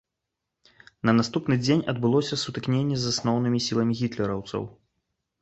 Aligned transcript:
На 1.09 1.13
наступны 1.19 1.57
дзень 1.65 1.83
адбылося 1.93 2.39
сутыкненне 2.45 2.97
з 3.03 3.13
асноўнымі 3.13 3.59
сіламі 3.67 3.93
гітлераўцаў. 4.03 4.69